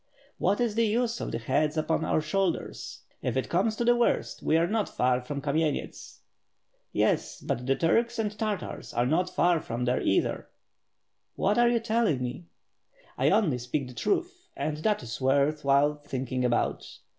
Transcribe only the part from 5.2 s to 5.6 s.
from